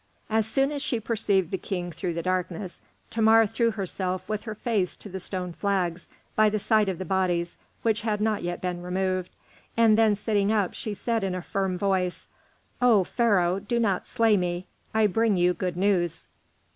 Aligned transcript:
As 0.31 0.47
soon 0.47 0.71
as 0.71 0.81
she 0.81 0.99
perceived 0.99 1.51
the 1.51 1.59
King 1.59 1.91
through 1.91 2.15
the 2.15 2.23
darkness, 2.23 2.81
Thamar 3.11 3.45
threw 3.45 3.69
herself 3.69 4.27
with 4.27 4.41
her 4.45 4.55
face 4.55 4.95
to 4.95 5.09
the 5.09 5.19
stone 5.19 5.53
flags, 5.53 6.07
by 6.35 6.49
the 6.49 6.57
side 6.57 6.89
of 6.89 6.97
the 6.97 7.05
bodies 7.05 7.55
which 7.83 8.01
had 8.01 8.19
not 8.19 8.41
yet 8.41 8.61
been 8.61 8.81
removed, 8.81 9.29
and 9.77 9.99
then 9.99 10.15
sitting 10.15 10.51
up, 10.51 10.73
she 10.73 10.95
said 10.95 11.23
in 11.23 11.35
a 11.35 11.41
firm 11.43 11.77
voice, 11.77 12.25
"O 12.81 13.03
Pharaoh, 13.03 13.59
do 13.59 13.79
not 13.79 14.07
slay 14.07 14.37
me, 14.37 14.65
I 14.91 15.05
bring 15.05 15.37
you 15.37 15.53
good 15.53 15.77
news." 15.77 16.25